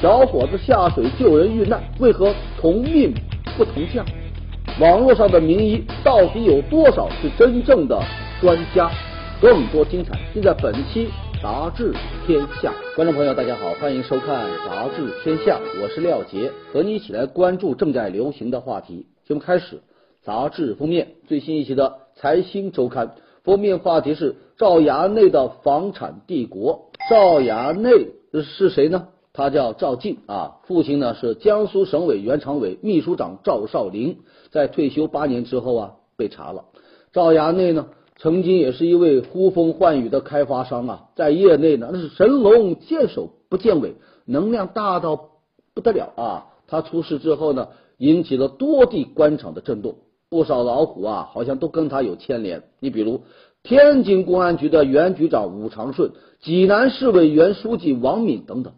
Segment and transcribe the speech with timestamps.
[0.00, 3.12] 小伙子下水救人遇难，为何同命
[3.58, 4.02] 不同相？
[4.80, 8.02] 网络上的名医到底有多少是真正的
[8.40, 8.90] 专家？
[9.42, 11.08] 更多精彩尽在本期
[11.42, 11.92] 《杂志
[12.26, 12.72] 天下》。
[12.96, 19.06] 观众朋友，大家好，欢迎收看《杂志天下》，我是廖杰，和你一起来关注正在流行的话题。
[19.28, 19.82] 节目开始，
[20.22, 23.08] 杂志封面最新一期的《财新周刊》
[23.44, 26.86] 封面话题是赵衙内的房产帝国。
[27.10, 27.90] 赵衙内
[28.42, 29.08] 是谁呢？
[29.32, 34.18] 他叫赵进啊，父亲呢是江苏省委原常委、秘书长赵少林，
[34.50, 36.64] 在退休八年之后啊被查了。
[37.12, 37.86] 赵衙内呢
[38.18, 45.30] 曾经也是一位呼风唤雨的开发商啊，在业内呢那是神龙见首不见尾，能量大到
[45.74, 46.46] 不得了啊。
[46.66, 47.68] 他出事之后呢，
[47.98, 49.96] 引起了多地官场的震动，
[50.28, 52.64] 不少老虎啊好像都跟他有牵连。
[52.78, 53.22] 你比如
[53.62, 58.72] 天津公安局的原局长武长顺、济南市委原书记王敏等等。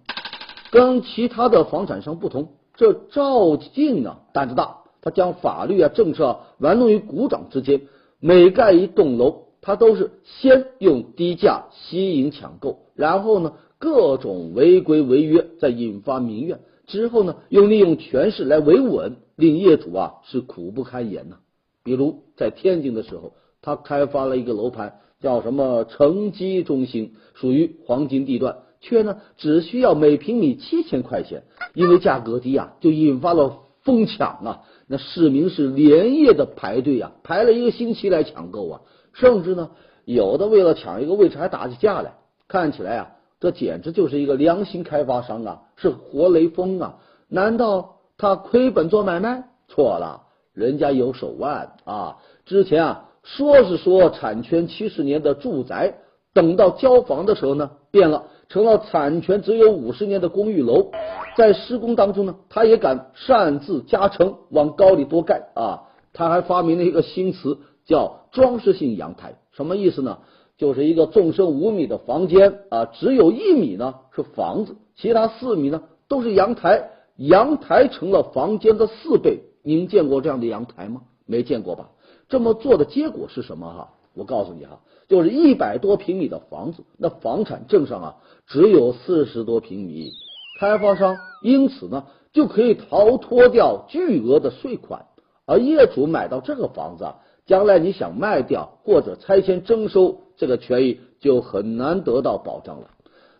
[0.72, 7.82] 跟其他的房产商不同，这赵进啊胆子大，他将法律啊政策玩弄于股掌之间。
[8.20, 21.36] 每盖一栋楼，他都是先用低价吸引抢购，然后呢各种违规违约，再引发民怨，之后呢又利用权势来维稳，令业主啊是苦不堪言呐。
[21.84, 28.56] 比如在天津的时候，他开发了一个楼盘，叫什么城基中心，属于黄金地段。
[28.82, 34.60] 却呢只需要每平米七千块钱，因为价格低啊，就引发了疯抢啊！
[34.88, 38.80] 那市民是连夜的排队啊，排了一个星期来抢购啊，
[39.12, 39.70] 甚至呢
[40.04, 42.14] 有的为了抢一个位置还打起架来。
[42.48, 43.10] 看起来啊，
[43.40, 46.98] 这简直就是一个良心开发商啊，是活雷锋啊！
[47.28, 49.44] 难道他亏本做买卖？
[49.68, 50.22] 错了，
[50.52, 52.18] 人家有手腕啊！
[52.44, 55.94] 之前啊说是说产权七十年的住宅，
[56.34, 58.24] 等到交房的时候呢变了。
[58.52, 60.90] 成了产权只有五十年的公寓楼，
[61.38, 65.84] 在施工当中呢，他也敢擅自加成，往高里多盖啊！
[66.12, 70.18] 他还发明了一个新词，叫装饰性阳台，什么意思呢？
[70.58, 79.44] 就是一个纵深五米的房间啊，只有一米呢是房子，其他四米呢都是阳台，阳台成了房间的四倍。
[79.62, 81.00] 您见过这样的阳台吗？
[81.24, 81.88] 没见过吧？
[82.28, 83.72] 这么做的结果是什么？
[83.72, 84.80] 哈，我告诉你哈。
[85.08, 90.12] 就是一百多平米的房子，那房产证上啊只有四十多平米，
[90.58, 95.06] 开发商因此呢就可以逃脱掉巨额的税款，
[95.44, 97.12] 而业主买到这个房子，
[97.44, 102.88] 将来你想卖掉或者拆迁征收，这个权益就很难得到保障了。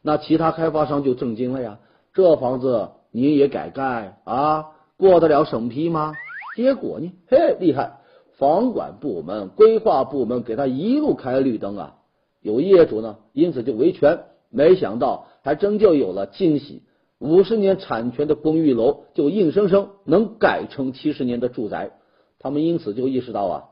[0.03, 1.79] 那其他开发商就震惊了呀，
[2.13, 4.67] 这房子你也敢盖啊？
[4.99, 6.13] 过得了审批吗？
[6.55, 8.02] 结果呢，嘿，厉害！
[8.43, 11.95] 房管部门、规划部门给他一路开绿灯啊！
[12.41, 16.83] 有业主呢，因此就维权，没想到还真就有了惊喜。
[17.21, 21.93] 五十年产权的公寓楼就硬生生能改成七十年的住宅。
[22.41, 23.65] 他们因此就意识到啊，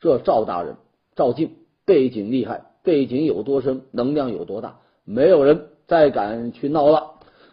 [0.00, 0.76] 这赵大人
[1.14, 1.50] 赵静
[1.84, 7.10] 背景厉害，背景有多深，能量有多大，没有人再敢去闹了。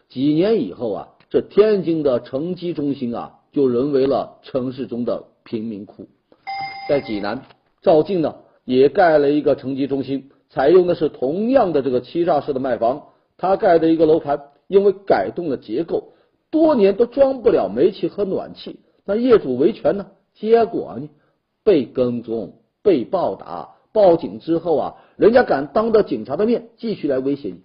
[0.08, 6.08] 几年以后啊，这天津的城基中心啊，就沦为了城市中的贫民窟。
[6.92, 7.44] 在济南，
[7.82, 8.36] 赵静呢
[8.66, 13.04] 也盖了一个城基中心，采用的是同样的这个欺诈式的卖房。
[13.38, 16.12] 他盖的一个楼盘，因为改动了结构，
[16.50, 18.82] 多年都装不了煤气和暖气。
[19.06, 21.08] 那业主维权呢，结果呢
[21.64, 23.70] 被跟踪、被暴打。
[23.94, 27.62] 报警之后啊，人家敢当着警察的面继续来威胁你。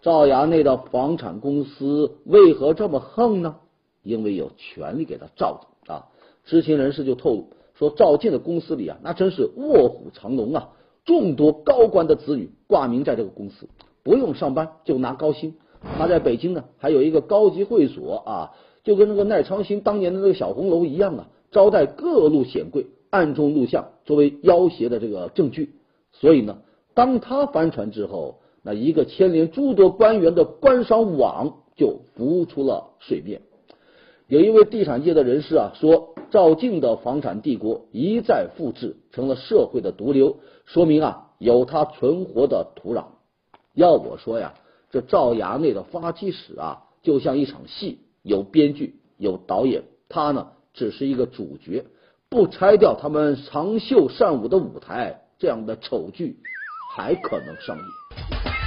[0.00, 3.56] 赵衙内的房产公司为何这么横呢？
[4.02, 6.06] 因为有权利给他罩着啊。
[6.46, 7.50] 知情人士就透露。
[7.78, 10.70] 说赵进的公司里啊，那真是卧虎藏龙啊！
[11.04, 13.68] 众多高官的子女挂名在这个公司，
[14.02, 15.54] 不用上班就拿高薪。
[15.96, 18.52] 他在北京呢，还有一个高级会所啊，
[18.82, 25.74] 就跟那个赖昌星当年的那个小红楼一样啊，招待各路显贵，暗中录像作为要挟的这个证据。
[26.12, 26.58] 所以呢，
[26.94, 33.42] 当他翻船之后，那一个牵连诸多官员的官商网就浮出了水面。
[34.28, 36.14] 有一位地产界的人士啊说。
[36.30, 40.36] 赵静的房产帝国一再复制，成了社会的毒瘤，
[40.66, 43.06] 说明啊有他存活的土壤。
[43.72, 44.52] 要我说呀，
[44.90, 51.86] 这赵衙内的发迹史啊，就像一场戏，有编剧，有导演，他呢只是一个主角。
[52.28, 56.36] 不拆掉他们长袖善舞的舞台，这样的丑剧
[56.94, 58.57] 还可能上演。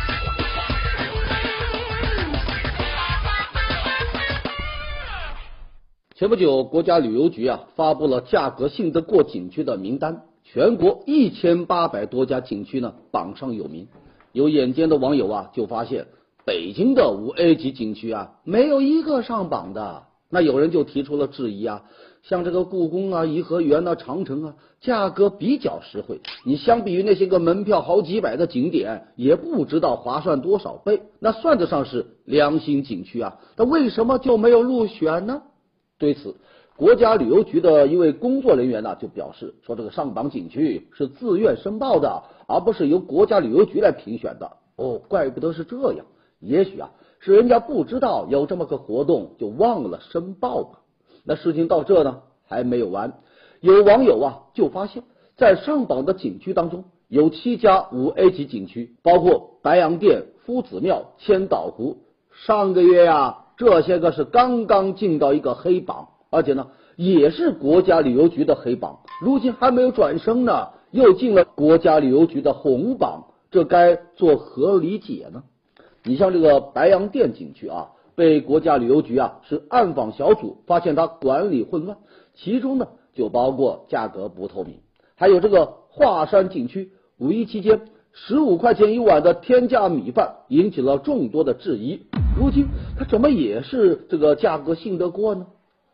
[6.21, 13.87] 前不久，国家旅游局啊发布了价格信得过景区的名单，全国一千八百多家景区呢榜上有名。
[14.31, 16.05] 有眼尖的网友啊就发现，
[16.45, 20.03] 北京的五 A 级景区啊，没有一个上榜的。
[20.29, 21.85] 那有人就提出了质疑啊，
[22.21, 26.21] 像这个故宫啊、颐和园啊、长城啊，价格比较实惠。
[26.45, 33.39] 你相比于那些个门票好几百的景点，也不知道划算多少倍，那算得上是良心景区啊。
[33.57, 35.41] 那为什么就没有入选呢？
[36.01, 36.35] 对此，
[36.75, 44.51] 国家旅游局的一位工作人员呢就表示说，这个上榜景区是自愿申报的，而不是由国家旅游局来评选的。
[44.77, 46.07] 哦，怪不得是这样。
[46.39, 46.89] 也许啊。
[47.23, 50.79] 是人家不知道有这么个活动，就忘了申报吧。
[51.23, 53.19] 那事情到这呢还没有完，
[53.59, 55.03] 有网友啊就发现，
[55.37, 61.97] 在上榜的景区当中，有七家五 A 级景区，包括白洋淀、夫子庙、千岛湖。
[62.31, 75.43] 上个月呀，这些个是刚刚进到一个黑榜，而且呢也是国家旅游局的黑榜，如今还没有转生呢，又进了国家旅游局的红榜，这该作何理解呢？
[76.03, 81.99] 你像这个白洋淀景区啊，被国家旅游局啊是暗访小组发现它管理混乱，
[82.33, 84.79] 其中呢就包括价格不透明，
[85.13, 87.81] 还有这个华山景区五一期间
[88.13, 92.01] 十五块钱一碗的天价米饭引起了众多的质疑，
[92.37, 92.67] 如今
[92.97, 95.47] 它怎么也是这个价格信得过呢？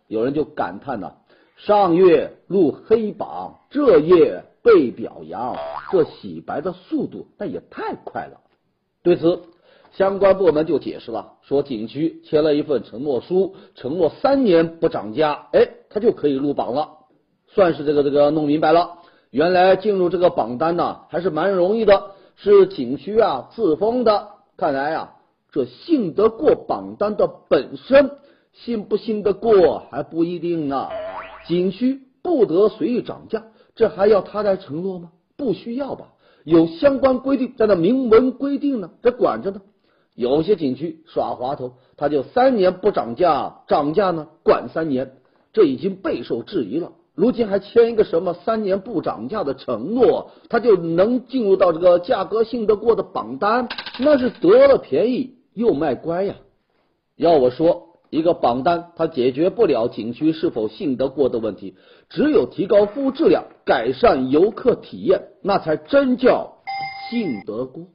[0.08, 1.14] 有人就感叹呐，
[1.56, 5.56] 上月入黑榜，这夜被表扬，
[5.92, 8.42] 这洗白的速度那也太快了。
[9.04, 9.42] 对此。
[9.94, 16.90] 相关部门就解释了，说景区签了一份承诺书，承诺三年不涨价，哎，他就可以入榜了，
[17.48, 19.00] 算是这个这个弄明白了。
[19.38, 24.30] 原来进入这个榜单呢，还是蛮容易的，是景区啊自封的。
[24.58, 25.14] 看来啊，
[25.52, 28.10] 这信得过榜单的本身，
[28.52, 30.90] 信不信得过还不一定呢。
[31.48, 33.44] 景区不得随意涨价，
[33.76, 35.12] 这还要他来承诺吗？
[35.38, 36.14] 不需要吧？
[36.44, 39.62] 有相关规定在那明文规定呢，这管着呢。
[40.16, 45.18] 有些景区耍滑头，他就三年不涨价，涨价呢管三年，
[45.54, 46.94] 这已经备受质疑了。
[47.18, 53.68] 如今还签一个什么三年不涨价的承诺，他就能进入到这个价格信得过的榜单，
[53.98, 56.36] 那是得了便宜又卖乖呀。
[57.16, 61.76] 要我说，一个榜单它解决不了景区是否信得过的问题，
[62.08, 66.60] 只有提高服务质量，改善游客体验，那才真叫
[67.10, 67.88] 信得过。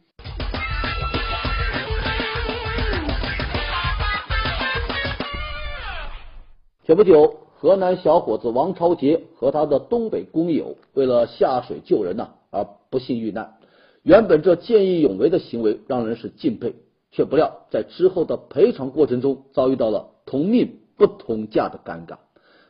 [6.85, 13.55] 前不久，河南小伙子王超杰和他的东北工友为了下水救人呐，而不幸遇难。
[14.03, 16.75] 原本这见义勇为的行为让人是敬佩，
[17.13, 22.17] 却不料在之后的赔偿过程中遭遇到了同命不同价的尴尬。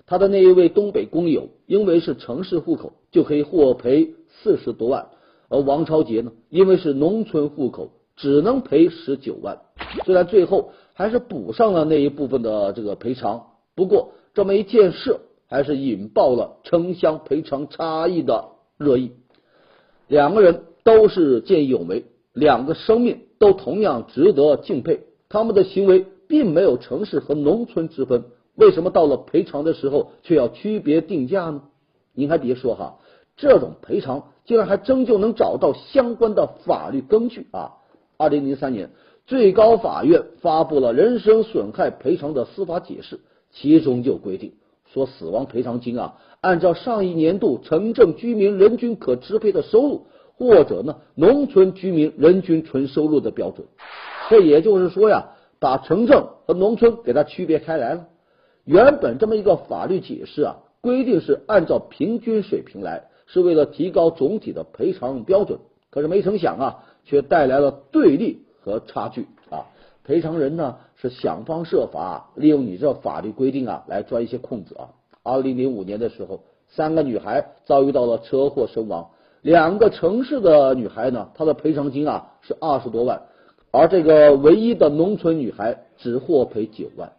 [0.05, 4.13] 他的那一位东北工友因为是城市户口，就可以获赔
[4.43, 5.07] 四十多万，
[5.49, 9.59] 而王超杰呢，因为是农村户口，只能赔十九万。
[10.05, 13.47] 虽然最后还是补上了那一部分的这个赔偿。
[13.75, 18.49] 不过，这么一件事还是引爆了城乡赔偿差异的
[18.79, 19.13] 热议。
[20.09, 25.05] 两个人都是见义勇为，两个生命都同样值得敬佩。
[25.29, 28.25] 他们的行为并没有城市和农村之分，
[28.55, 31.63] 为什么到了赔偿的时候却要区别定价呢？
[32.15, 32.99] 您还别说哈，
[33.37, 37.73] 这种赔偿竟然还真就能找到相关的法律根据啊！
[38.19, 38.91] 二零零三年，
[39.27, 43.21] 最高法院发布了人身损害赔偿的司法解释。
[43.53, 44.55] 其中就规定
[44.93, 50.07] 说，死亡赔偿金啊，按照上一年度城镇居民人均可支配的收入，
[50.37, 53.67] 或者呢农村居民人均纯收入的标准。
[54.29, 55.31] 这也就是说呀，
[55.61, 58.09] 把城镇和农村给它区别开来了。
[58.65, 65.59] 原本这么一个法律解释啊，规定是按照平均水平来，是为了提高总体的赔偿标准。
[65.91, 69.27] 可是没成想啊，却带来了对立和差距。
[70.05, 74.89] 赔偿人呢是想方设法利用你这法律规定啊来钻一些空子啊。
[75.23, 79.11] 二零零五年的时候，三个女孩遭遇到了车祸身亡，
[79.43, 83.23] 两个城市的女孩呢，她的赔偿金啊是二十多万，
[83.71, 87.13] 而这个唯一的农村女孩只获赔九万。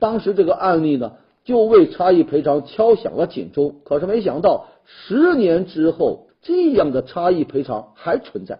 [0.00, 1.12] 当时这个案例呢
[1.44, 8.58] 就为差异赔偿敲响了警钟，可是没想到十年之后，这样的差异赔偿还存在。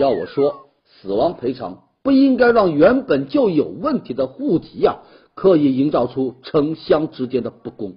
[0.00, 1.82] 要我说，死亡赔偿。
[2.08, 5.00] 不应该让原本就有问题的户籍啊，
[5.34, 7.96] 刻意营造出城乡之间的不公。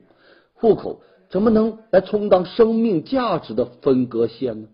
[0.53, 0.99] 户口
[1.29, 4.67] 怎么能来充当生命价值的分割线呢？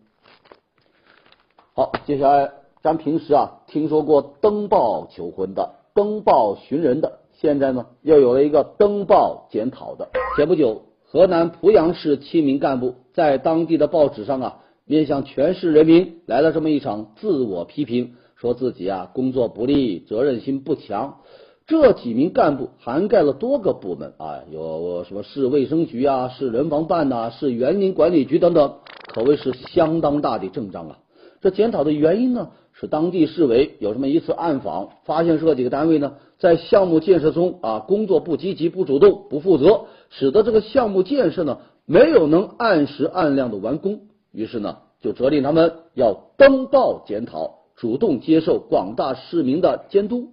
[1.75, 2.51] 好，接下来
[2.81, 10.09] 咱平时啊听说过登报求婚的、登报寻人的，现在呢又有了一个登报检讨的。
[10.35, 18.15] 前不久，河南濮阳市七名干部在当地的报纸上啊，面向全市人民来了这么一场自我批评。
[18.39, 21.17] 说自己啊工作不力，责任心不强。
[21.65, 28.75] 这几名干部涵盖了多个部门啊，有什么市卫生局啊、市人防办呐、市园林管理局等等，
[29.13, 30.99] 可谓是相当大的阵仗啊。
[31.41, 44.01] 这检讨的原因呢，是当地市委有这么一次暗访，发现这几个单位呢在项目建设中啊工作不积极、不主动、不负责，使得这个项目建设呢没有能按时按量的完工。
[44.31, 50.29] 于是呢，就责令他们要登报检讨，主动接受广大市民的监督。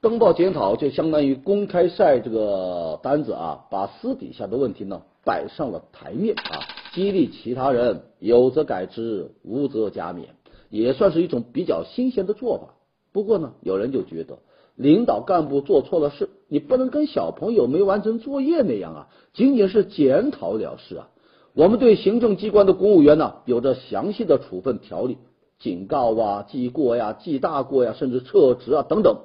[0.00, 6.60] 登报检讨就相当于公开晒这个单子啊，把私底下的问题呢摆上了台面啊，
[6.92, 10.26] 激励其他人有则改之，无则加勉，
[10.70, 12.74] 也算是一种比较新鲜的做法。
[13.12, 14.38] 不过呢，有人就觉得
[14.76, 21.08] 领导干部做错了事，你不能跟小朋友没完成作业那样啊，仅仅是检讨了事啊。
[21.54, 25.18] 我们对行政机关的公务员呢，有着详细的处分条例，
[25.58, 29.18] 警告啊、记过呀、记大过呀，甚至撤职啊等等。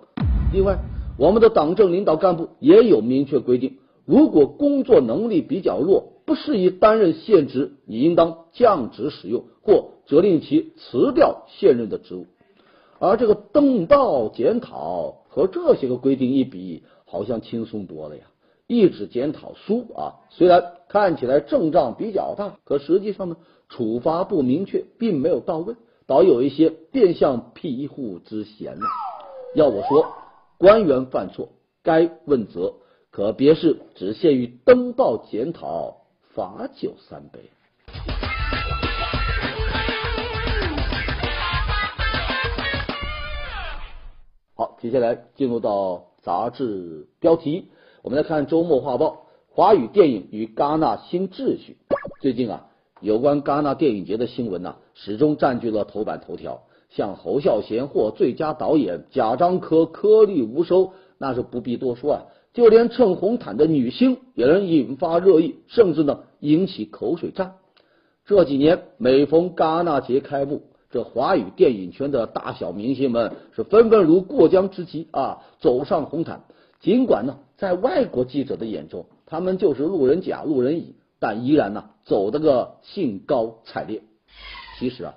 [0.54, 0.80] 另外，
[1.18, 12.26] 我们的党政领导干部也有明确规定，如果工作能力比较弱，不适宜担任现职，你应当降职使用，或责令其辞掉现任的职务。
[13.00, 18.24] 而这个登报检讨和这些个规定一比，好像轻松多了呀。
[18.68, 23.36] 一纸检讨书啊，虽然看起来症状比较大，可实际上呢，
[23.68, 25.76] 处罚不明确，并没有到位，
[26.12, 28.86] 倒有一些变相庇护之嫌了。
[29.56, 30.12] 要我说。
[30.58, 31.54] 官员犯错
[31.84, 32.74] 该问责，
[33.12, 36.02] 可别是只限于登报检讨，
[36.34, 37.50] 罚酒三杯。
[44.54, 47.70] 好，接下来进入到杂志标题，
[48.02, 51.78] 我们来看周末画报：华语电影与戛纳新秩序。
[52.22, 52.68] 最近啊，
[53.02, 56.62] 有关戛纳电影节的新闻呢，始终占据了头版头条。
[56.90, 62.22] 像侯孝贤获最佳导演，贾樟柯颗粒无收，那是不必多说啊。
[62.54, 67.54] 就连蹭红毯的女星也能引发热议，甚至呢引起口水战。
[68.26, 76.44] 这几年每逢戛纳节开幕，这华语电影圈的大小明星们是纷纷如过江之鲫啊走上红毯。
[76.82, 84.02] 尽管呢在外国记者的眼中，他们就是路人甲、路人乙，但依然呢走得个兴高采烈。
[84.78, 85.14] 其实啊。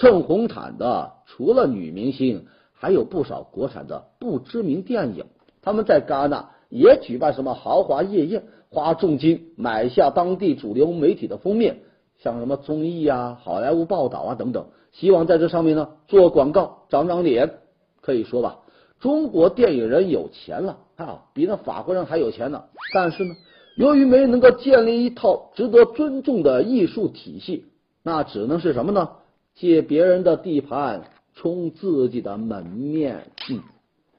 [0.00, 5.24] 蹭红毯的除了女明星，还有不少国产的不知名电影。
[5.60, 11.80] 他们在戛纳也举办什么豪华夜宴，花重金买下当地主流媒体的封面，
[12.20, 17.58] 像什么综艺啊、好莱坞报道啊等等，希望在这上面呢做广告长长脸。
[18.00, 18.60] 可以说吧，
[19.00, 22.66] 中国电影人有钱了啊，比那法国人还有钱呢。
[22.94, 23.34] 但是呢，
[23.78, 27.66] 由于没能够建立一套值得尊重的艺术体系，
[28.02, 29.10] 那只能是什么呢？
[29.54, 31.02] 借别人的地盘
[31.36, 33.60] 充自己的门面，嗯，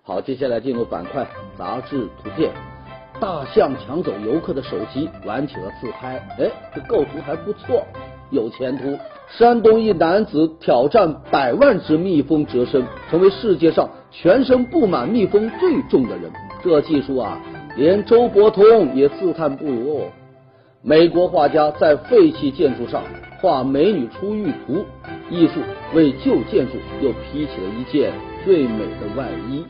[0.02, 2.54] 好，接下来进入板块杂志图片，
[3.20, 7.84] 大象抢走游客的手机，玩起了自拍，哎，这构图还不错，
[8.32, 8.98] 有前途。
[9.28, 16.32] 山东一男子挑战百万只蜜蜂折身，成为世界上全身布满蜜蜂最重的人。
[16.64, 17.42] 这技术啊，
[17.80, 20.02] 连周伯通也自叹不如。
[20.82, 23.02] 美国画家在废弃建筑上
[23.40, 24.84] 画美女出浴图。
[25.32, 25.62] 艺术
[25.94, 28.12] 为旧建筑又披起了一件
[28.44, 29.64] 最美的外衣。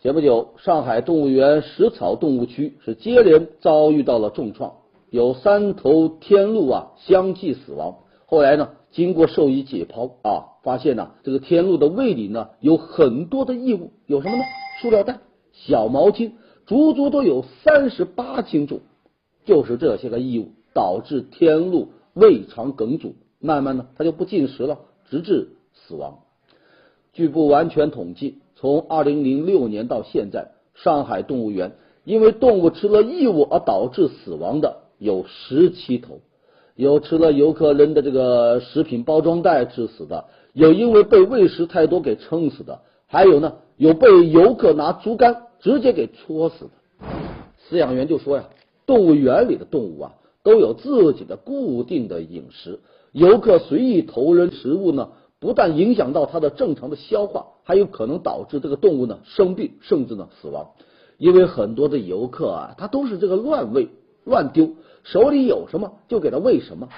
[0.00, 4.72] 前不久，上海动物园食草动物区是接连遭遇到了重创，
[5.10, 7.94] 有三头天鹿啊相继死亡。
[8.32, 14.42] 后来呢，经过兽医解剖啊，发现呢，这个天鹿的胃里呢有很多的异物，有什么呢？
[14.80, 15.18] 塑料袋、
[15.52, 16.32] 小毛巾。
[16.64, 18.80] 足足都有三十八斤重，
[19.44, 24.78] 就是这些个异物导致天鹿胃肠梗阻，慢慢呢它就不进食了，
[25.10, 26.20] 直至死亡。
[27.12, 31.72] 据不完全统计，从二零零六年到现在，上海动物园
[32.04, 36.20] 因为动物吃了异物而导致死亡的有十七头，
[36.74, 45.48] 有吃了游客扔的这个食品包装袋致死的，有因为被喂食太多给撑死的，还有呢有被游客拿竹竿。
[45.62, 46.70] 直接给戳死的。
[47.70, 48.46] 饲养员就说呀，
[48.84, 52.80] 动物园里的动物啊都有自己的固定的饮食，
[53.12, 60.70] 游客随意投扔食物呢，不但影响到它的正常的消化，还有可能导致这个动物呢生病，甚至呢死亡。
[61.16, 63.86] 因为很多的游客啊，他都是这个乱喂
[64.24, 64.70] 乱丢，
[65.02, 66.88] 手里有什么就给它喂什么。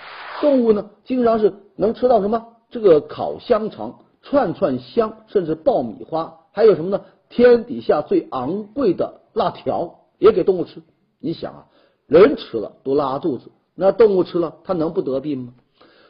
[0.41, 7.03] 动物呢，经常是能吃到什么这个烤香肠、串串香，甚至爆米花，还有什么呢？
[7.31, 10.83] 天底下最昂贵的辣条也给动物吃，
[11.19, 11.67] 你想啊，
[12.07, 15.55] 人吃了都拉肚子，那动物吃了，它能不得病吗？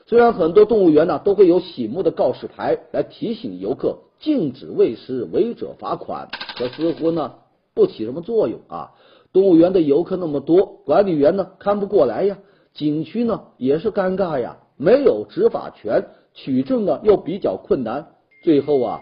[0.06, 6.28] 虽然很多动物园呢都会有醒目的告示牌来提醒游客禁止喂食，违者罚款，
[6.58, 7.36] 可似乎呢
[7.72, 8.92] 不起什么作用啊。
[9.34, 12.38] 动物园的游客那么多，管理员呢看不过来呀，
[12.72, 18.06] 景区呢也是尴尬呀，没有执法权，取证呢又比较困难，
[18.44, 19.00] 最后啊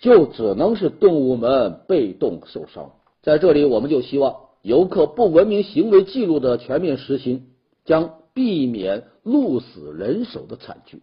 [0.00, 2.92] 就只能是动物们被动受伤。
[3.22, 7.48] 在这里，我们就希望游客不文明行为记录的全面实行，
[7.84, 11.02] 将避免鹿死人手的惨剧。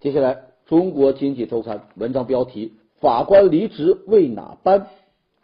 [0.00, 0.47] 接下来。
[0.68, 4.88] 中国经济周刊文章标题：法官离职为哪般？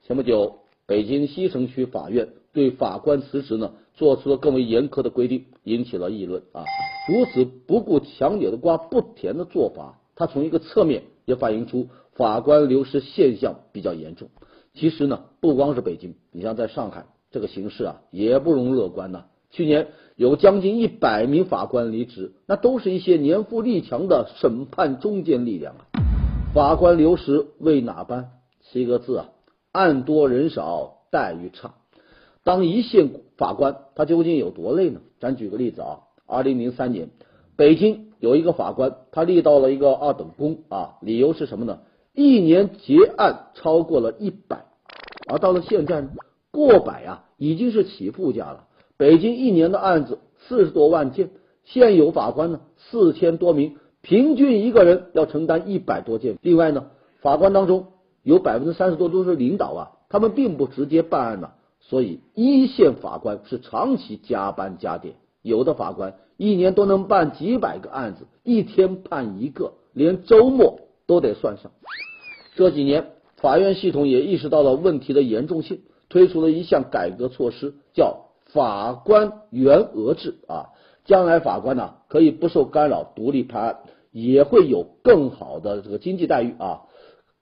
[0.02, 6.64] 前不久，北京西城区法院对法官辞职呢做出了更为严苛的规定，引起了议论啊。
[7.09, 14.28] 如此不顾强扭的瓜不甜的做法，它从一个侧面也反映出法官流失现象比较严重。
[14.75, 19.25] 其实呢，不光是北京，你像在上海，这个形势啊也不容乐观呐。
[19.55, 25.87] 去年有将近一百名法官离职，那都是一些年富力强的审判中坚力量啊。
[26.53, 28.31] 法官流失为哪般？
[28.63, 29.29] 七个字啊，
[29.71, 31.75] 案多人少，待遇差。
[32.43, 35.01] 当一线法官，他究竟有多累呢？
[35.21, 37.11] 咱举个例子啊，二零零三年，
[37.55, 41.79] 北京有一个法官，他立到了一个二等功啊，理由是什么呢？
[42.13, 44.65] 一年结案超过了一百，
[45.29, 46.11] 而到了现在呢，
[46.51, 48.67] 过百啊，已经是起步价了。
[48.97, 51.31] 北京一年的案子四十多万件，
[51.65, 56.39] 现有法官呢四千多名，平均一个人要承担一百多件。
[56.43, 56.87] 另外呢，
[57.21, 57.89] 法官当中
[58.23, 71.73] 有百分之三十多都是领导啊，他们并不直接办案呢，所以一线法官是长期加班加点，有的法官一年都能办几百个案子，一天判一个，连周末都得算上。
[72.55, 78.24] 这几年，法院系统也意识到了问题的严重性，推出了一项改革措施，叫。
[78.55, 80.71] 法官员额制啊，
[81.05, 83.79] 将来法官呢可以不受干扰独立判案，
[84.12, 86.83] 也会有更好的这个经济待遇啊，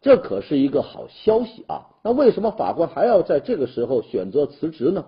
[0.00, 1.88] 这可是一个好消息啊。
[2.02, 5.04] 那为什么法官还要在这个时候选择辞职呢？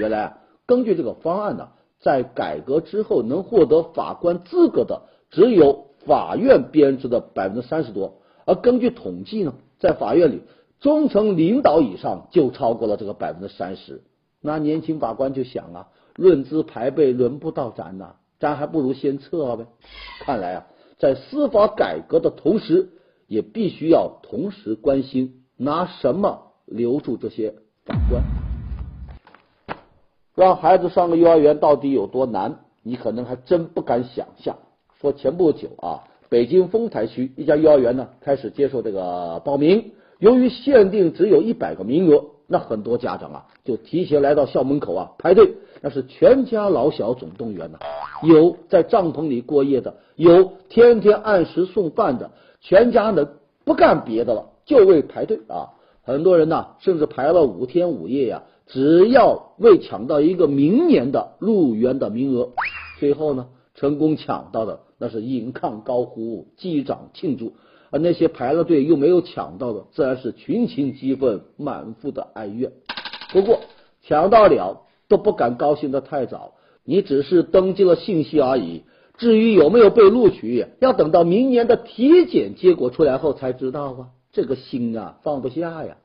[0.00, 1.68] 原来啊，根据这个方案呢，
[2.00, 8.14] 在改革之后能获得法官资格的只有法院编制的百分之三十多，
[8.44, 10.42] 而根据统计呢，在法院里
[10.80, 14.02] 中层领导以上就超过了这个百分之三十。
[14.46, 19.64] 那年轻法官就想啊，论资排辈轮不到咱呐，咱还不如先撤呗。
[20.20, 20.66] 看来啊，
[20.98, 22.90] 在司法改革的同时，
[23.26, 27.54] 也必须要同时关心拿什么留住这些
[27.86, 28.22] 法官。
[30.34, 32.58] 让孩子上个幼儿园到底有多难？
[32.82, 34.58] 你可能还真不敢想象。
[35.00, 42.26] 说前不久啊，北京丰台区一家幼儿园呢开始接受这个报名，由于限定只有一百个名额。
[42.54, 47.80] 那很多家长啊，就提前来到校门口啊排队，那是全家老小总动员呐。
[48.22, 53.26] 有在帐篷里过夜的，有天天按时送饭的，全家呢
[53.64, 55.70] 不干别的了，就为排队啊。
[56.04, 62.50] 很多人呢，甚至排了五天五夜呀，只要为抢到一个明年的入园的名额。
[63.00, 67.54] 最后呢，成功抢到的，那是引吭高呼，击掌庆祝。
[67.94, 72.72] 而那些排了队又没有抢到的，自然是群情激愤，满腹的哀怨。
[73.32, 73.60] 不过
[74.02, 78.82] 抢到了都不敢高兴的太早，你只是登记了信息而已。
[79.16, 84.08] 至于有没有被录取，要等到明年的体检结果出来后才知道啊。
[84.32, 85.96] 这个心啊放不下呀！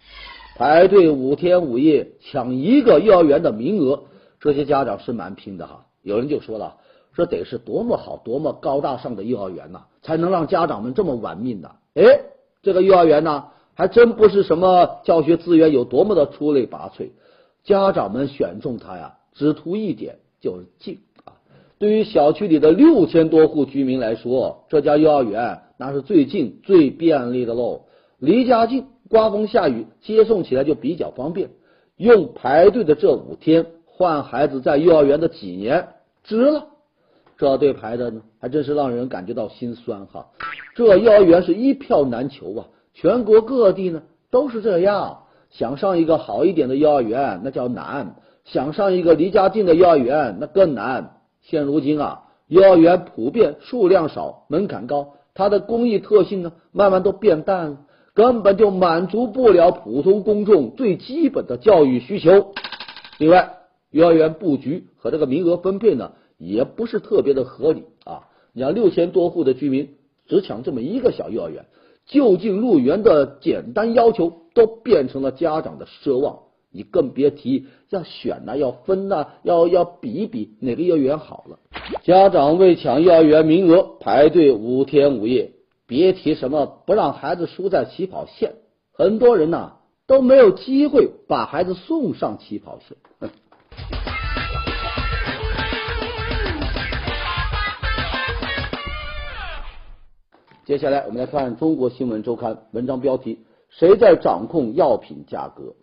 [0.57, 4.03] 排队五天五夜抢一个幼儿园的名额，
[4.39, 5.87] 这些家长是蛮拼的哈。
[6.03, 6.75] 有人就说了。
[7.15, 11.71] 这得是多么好、多么高大上的幼儿园呐，才能让家长们这么玩命的？
[11.95, 12.21] 哎，
[12.61, 17.09] 这个幼儿园呢，还真不是什么教学资源有多么的出类拔萃，
[17.63, 21.33] 家长们选中它呀，只图一点，就是近啊。
[21.77, 27.81] 对于小区里的六千多户居民来说，这家幼儿园那是最近、最便利的喽。
[28.19, 31.49] 离家近，刮风下雨接送起来就比较方便。
[31.95, 35.87] 用排队的这五天换孩子在幼儿园的几年，
[36.23, 36.67] 值了。
[37.39, 40.27] 这对排的呢，还真是让人感觉到心酸哈。
[40.75, 45.19] 这幼儿园是一票难求啊，全国各地呢都是这样。
[45.49, 51.21] 想上一个好一点的幼儿园，那叫难；想上一个离家近的幼儿园，那更难。
[51.41, 57.77] 现如今啊，幼儿园普遍数量少，门槛高，它的公益特性呢，慢慢都变淡了，
[58.13, 62.51] 根本就满足不了普通公众最基本的教育需求。
[63.17, 63.53] 另外，
[63.91, 66.11] 幼儿园布局和这个名额分配呢？
[66.39, 68.29] 也不是特别的合理啊！
[68.53, 69.89] 你像六千多户的居民
[70.25, 71.65] 只抢这么一个小幼儿园，
[72.07, 76.39] 就近入园的简单要求都变成了家长的奢望，
[76.71, 81.59] 你更别提要选呐、要分呐、要要比一比哪个幼儿园好了。
[82.03, 85.51] 家长为抢幼儿园名额排队五天五夜，
[85.85, 88.53] 别提什么不让孩子输在起跑线，
[88.93, 89.73] 很多人呐、
[90.07, 92.97] 都没有机会把孩子送上起跑线。
[100.69, 105.73] 接下来我们来看《中国新闻周刊》文章标题：谁在掌控药品价格？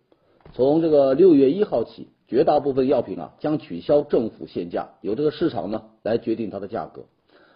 [0.53, 7.03] 从这个六月一号起，绝大部分药品啊将取消政府限价，由这个市场呢来决定它的价格。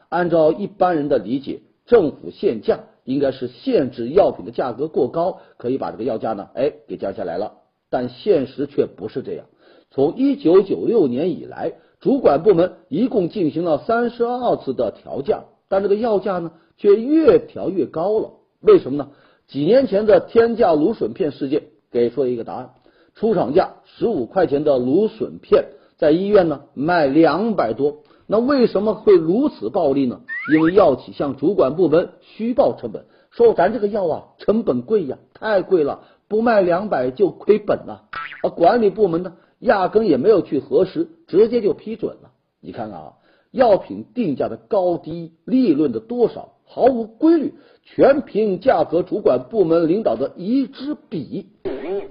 [0.08, 7.58] 按照一般人的理解，政府限价应该是限制药品的价格过高，可以把这个药价呢哎给降下来了。
[7.90, 9.46] 但现实却不是这样。
[9.92, 18.30] 从一九九六年以来，主管部门一共进行了三十二次的调价，但这个药价呢却越调越高了。
[18.60, 19.10] 为什么呢？
[19.46, 22.70] 几年前的天价芦笋片事件给出了一个答案。
[23.14, 25.66] 出厂价十五块钱的芦笋片，
[25.98, 27.98] 在医院呢卖两百多。
[28.26, 30.22] 那为什么会如此暴利呢？
[30.54, 38.04] 因为药企向主管部门虚报成本，说咱这个药啊成本贵呀，太贵了，不卖两百就亏本了。
[38.42, 42.30] 而管理部门呢，压根也没有去核实，直接就批准了。
[42.60, 43.12] 你看看啊，
[43.50, 51.48] 药品定价的高低、利润的多少，毫无规律，全凭价格主管部门领导的一支笔。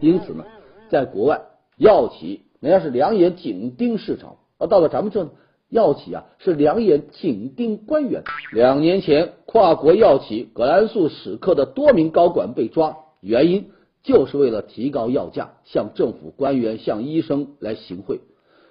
[0.01, 0.43] 因此呢，
[0.89, 1.39] 在国外，
[1.77, 5.29] 药企人家是两眼紧盯市场，而到了咱们这呢，
[5.69, 8.23] 药企啊是两眼紧盯官员。
[8.51, 13.69] 两年前，跨国药企葛兰素史克的多名高管被抓，原因
[14.03, 18.19] 就是为了提高药价，向政府官员、向医生来行贿。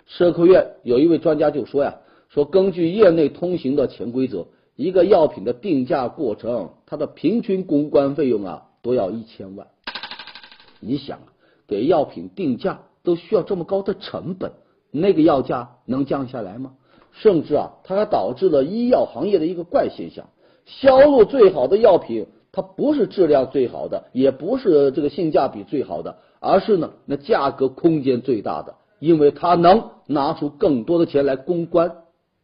[0.04, 1.96] 社科院有一位专家就说呀，
[2.28, 4.48] 说根据业内通行的潜规则，
[4.78, 9.66] 一个药品的定价过程，它的平均公关费用啊都要一千万。
[10.78, 11.24] 你想啊，
[11.66, 14.52] 给药品定价都需要这么高的成本，
[14.92, 16.74] 那个药价能降下来吗？
[17.10, 20.28] 甚至啊，它还导致了医药行业的一个怪现象：
[20.64, 31.96] 销路最好的药品，它不是质量最好的，也不是这个性价比最好的，而是呢那价格空间最大的，因为它能拿出更多的钱来公关。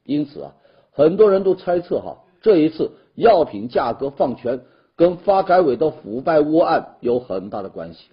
[0.02, 0.54] 因此啊，
[0.90, 4.60] 很多人都猜测哈，这一次药品价格放权
[4.96, 8.04] 跟发改委的腐败窝案有很大的关系。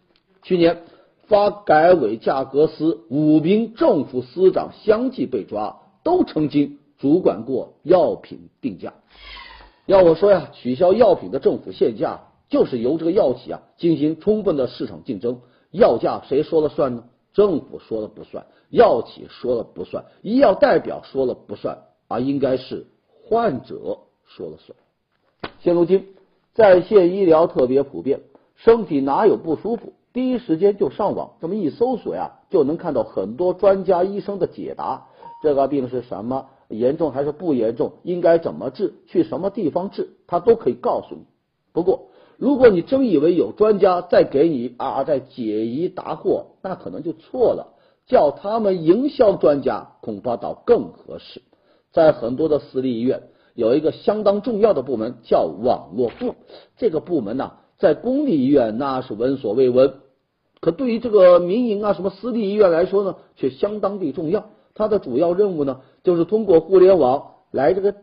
[0.41, 0.84] 去年，
[1.28, 8.94] 发改委价格司五名政府司长相继被抓，都曾经主管过药品定价。
[9.86, 15.41] 要我说呀，取消药品的政府限价，就是由这个药企啊进行充分的市场竞争，
[15.72, 17.04] 药价谁说了算呢？
[17.34, 22.88] 政府说了不算，药企说了不算，医药代表说了不算，而应该是
[23.28, 24.00] 患者
[24.36, 24.78] 说了算。
[25.60, 26.08] 现如今，
[26.54, 28.22] 在线医疗特别普遍，
[28.56, 29.94] 身体哪有不舒服？
[30.13, 35.08] 第一时间就上网，这么一搜索呀，就能看到很多专家医生的解答。
[35.41, 36.48] 这个病是什么？
[36.67, 37.94] 严重还是不严重？
[38.04, 38.94] 应该怎么治？
[39.08, 40.10] 去什么地方治？
[40.28, 41.22] 他都可以告诉你。
[41.74, 47.78] 不过，如果你真以为有专家在给你啊在解疑答惑，那可能就错了。
[48.08, 51.41] 叫他们营销专家，恐怕倒更合适。
[51.94, 56.36] 在很多的私立医院，有一个相当重要的部门叫网络部。
[56.78, 59.94] 这个部门呢、在公立医院那是闻所未闻，
[60.60, 64.46] 可对于这个民营啊什么私立医院来说呢，却相当的重要。
[64.74, 67.96] 它的主要任务呢，就是通过互联网来这个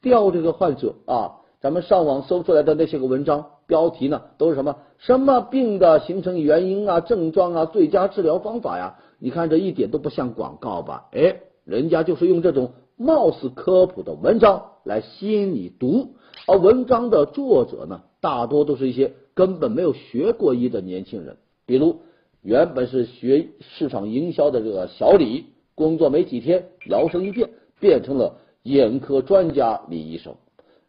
[0.00, 1.38] 调这个患者啊。
[1.60, 8.98] 咱们上网搜出来的那些个文章标题呢，都是什么什么病的形成原因啊、症状啊、最佳治疗方法呀？
[9.20, 11.08] 你看这一点都不像广告吧？
[11.12, 16.14] 哎，人家就是用这种貌似科普的文章来吸引你读，
[16.46, 22.00] 而文章的作者呢，大多都是一些根本没有学过医的年轻人，比如
[22.42, 27.50] 原本是学市场营销的这个小李，工作没几天，摇身一变
[27.80, 30.34] 变成了眼科专家李医生。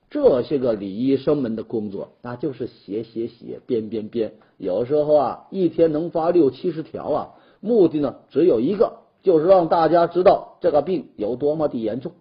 [0.09, 7.29] 这些个李医生们的工作，那就是写写写、编编编，有时候啊，一天能发六七十条啊。
[7.61, 12.11] 目的呢，只有一个，就是让大家知道这个病有多么的严重。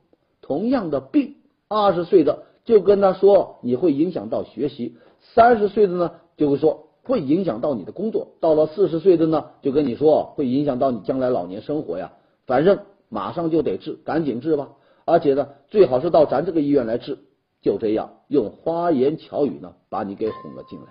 [0.41, 1.35] 同样的病，
[1.69, 4.97] 二十岁的就跟他说你会影响到学习，
[5.35, 12.13] 三十岁的呢就会说会影响到你的工作，到了四十岁的呢就跟你说会影响到你将来老年生活呀。
[12.47, 14.71] 反正马上就得治，赶紧治吧。
[15.05, 17.19] 而且呢，最好是到咱这个医院来治。
[17.61, 20.87] 就这样用花言巧语呢，把你给哄了进来。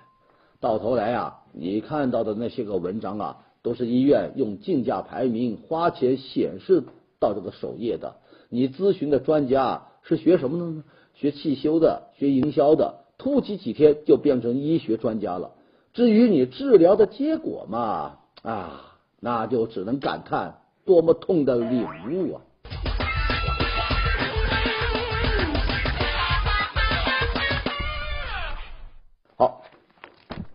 [0.58, 6.84] 到头来啊，你看到的那些个文章啊，都是医院用竞价排名花钱显示
[7.20, 8.16] 到这个首页的。
[8.48, 10.84] 你咨询的专家是学什么的呢？
[11.14, 15.52] 学汽修的，学营销的，突击几天就变成医学专家了。
[15.92, 22.42] 至于你治疗的结果嘛，啊，那就只能感叹多么痛的领悟啊！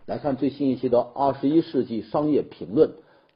[0.08, 2.88] 来看最新一期的《二十一世纪商业评论》，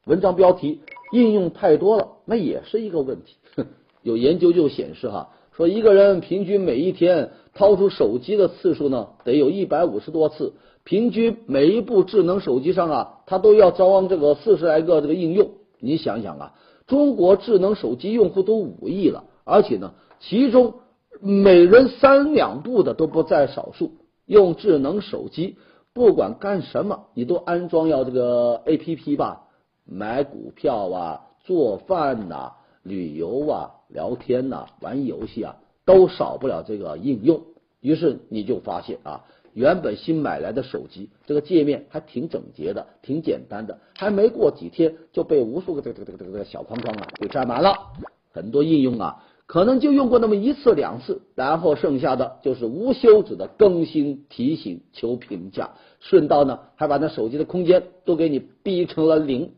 [0.06, 0.80] 文章标题：
[1.12, 3.37] 应用太多了，那也是一个问题。
[4.00, 10.54] 有研究就显示哈，说一个人平均每一天掏出手机的次数呢，得有一百五十多次。
[10.82, 15.50] 平均每一部智能手机上啊，它都要装这个四十来个这个应用。
[15.78, 16.54] 你想想啊，
[16.87, 20.76] 中国智能手机用户都五亿了，而且呢，其中
[21.20, 23.92] 每人三两部的都不在少数。
[24.24, 25.56] 用智能手机
[25.94, 29.48] 不管干什么，你都安装要这个 A P P 吧？
[29.85, 32.52] 买股票啊，做饭呐，
[32.83, 37.42] 旅游啊，聊天呐，玩游戏啊，都少不了这个应用。
[37.81, 39.24] 于是你就发现啊。
[39.55, 47.92] 原本新买来的手机，这个界面还挺整洁的，挺简单的，还没过几天就被无数个这个这个这个这个小框框啊给占满了。
[48.33, 59.52] 很多应用啊，可能就用过那么一次两次，然后剩下的就是无休止的更新、提醒、求评价，顺道呢还把那手机的空间都给你逼成了零，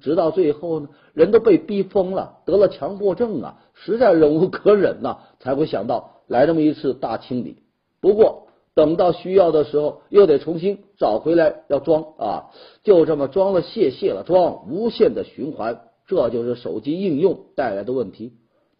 [0.00, 7.58] 直到最后呢，人都被逼疯了，得了强迫症啊，实在忍无可忍呐，才会想到来这么一次大清理。
[8.00, 8.42] 不过。
[8.76, 12.50] 等到需要的时候，又得重新找回来要装啊，
[12.82, 18.32] 就这么装了卸，卸了装，无限的循环，这就是手机应用带来的问题。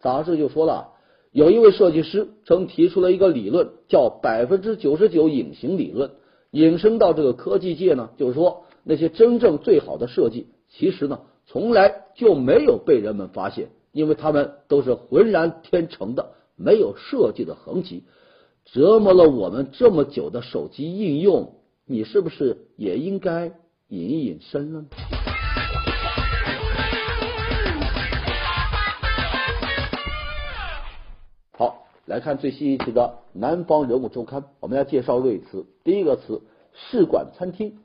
[0.05, 0.89] 杂志就说了，
[1.31, 6.11] 有一位设计师曾提出了一个理论，叫百分之九十九隐形理论，
[6.51, 18.03] 引申到这个科技界呢，就是说那些真正最好的设计，其实呢从来就没有被人们发现，因为他们都是浑然天成的，没有设计的痕迹。
[18.65, 21.55] 折磨了我们这么久的手机应用，
[21.87, 23.53] 你是不是也应该
[23.87, 25.34] 隐隐身了呢？
[32.05, 33.01] 来看最新一期的
[33.33, 35.65] 《南方人物周刊》，我们要介绍瑞词。
[35.83, 37.79] 第一个词“试管餐厅”，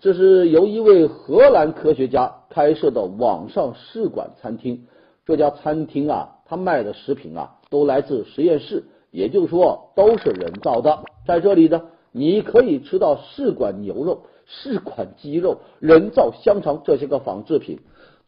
[0.00, 4.86] 这是由一位荷兰科学家开设的网上试管餐厅。
[5.26, 8.84] 这家餐厅啊，他卖的食品啊，都来自实验室。
[9.10, 11.04] 也就是说，都是人造的。
[11.26, 17.80] 在这里呢，你可以吃到试管牛肉、试管鸡肉、人造香肠这些个仿制品。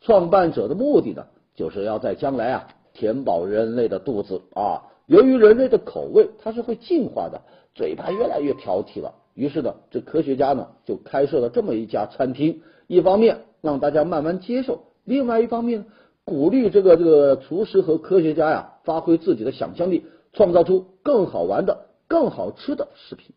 [0.03, 4.83] 创办者的目的呢，就是要在将来啊，填饱人类的肚子啊。
[5.09, 7.43] 由于人类的口味它是会进化的，
[7.75, 12.61] 嘴巴越来越挑剔了，于是呢，这科学家呢就开设了这么一家餐厅。
[12.87, 15.87] 一方面让大家慢慢接受，另外一方面
[16.25, 20.05] 鼓励这个这个厨师和科学家呀，发挥自己的想象力。
[20.35, 23.35] 创造出更好玩的、更好吃的食品。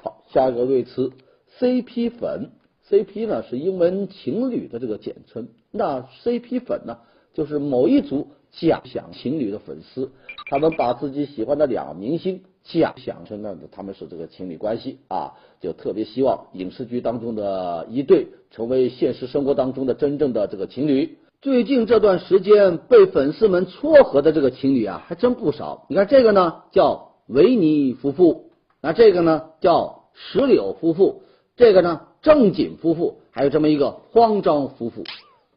[0.00, 1.10] 好，下一个瑞词
[1.58, 2.52] CP 粉
[2.88, 5.48] ，CP 呢是英文情侣的这个简称。
[5.72, 6.98] 那 CP 粉呢，
[7.34, 10.10] 就是某一组假想情侣的粉丝，
[10.50, 21.18] 他们把自己喜欢的两明星假想成了他们是这个情侣关系啊，就特别希望影视剧当中的一对成为现实生活当中的真正的这个情侣。
[21.40, 25.86] 最近这段时间被粉丝们撮合的这个情侣啊，还真不少。
[25.88, 31.20] 你看这个呢，叫维尼夫妇；那这个呢，叫石榴夫妇；
[31.56, 35.04] 这个呢，正经夫妇；还有这么一个慌张夫妇。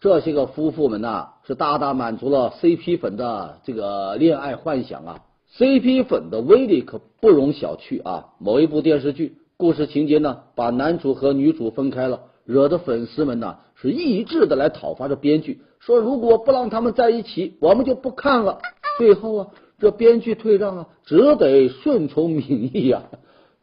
[0.02, 5.20] 这些个夫妇们呢，是大大满足了 CP 粉的这个恋爱幻想啊
[5.56, 8.30] ！CP 粉的威力可不容小觑啊！
[8.40, 12.22] 某一部电视剧故事情节呢，把男主和女主分开了。
[12.46, 18.58] 惹得粉丝们呢是一致的来讨伐这编剧，说如果不让他们在一起，我们就不看了。
[18.98, 23.04] 最后啊，这编剧退让啊，只得顺从民意啊。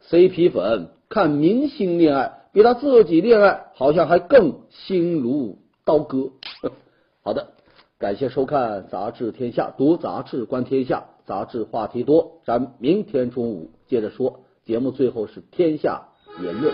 [0.09, 5.57] CP 粉看明星恋爱，比他自己恋爱好像还更心如
[5.89, 6.29] 刀割。
[7.25, 7.47] 好的，
[7.97, 14.41] 感谢收看《杂志天下》，读杂志观天下，杂志话题多，咱明天中午接着说。
[14.65, 16.09] 节目最后是天下
[16.43, 16.71] 言论。